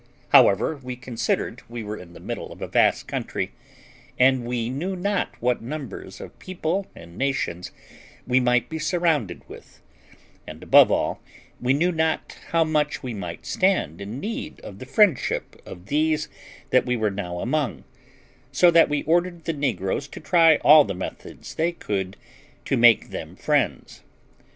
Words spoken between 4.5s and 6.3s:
knew not what numbers